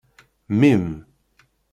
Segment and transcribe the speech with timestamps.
[0.57, 0.87] Mmi-m.